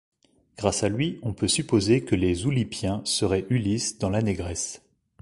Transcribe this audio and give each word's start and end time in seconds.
Grâce 0.57 0.81
à 0.81 0.89
lui 0.89 1.19
on 1.21 1.31
peut 1.31 1.47
supposer 1.47 2.03
que 2.03 2.15
les 2.15 2.47
oulipiens 2.47 3.03
seraient 3.05 3.45
Ulysse 3.51 3.99
dans 3.99 4.09
la 4.09 4.23
négresse. 4.23 4.81